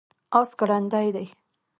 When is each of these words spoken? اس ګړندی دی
اس 0.39 0.49
ګړندی 0.59 1.07
دی 1.15 1.27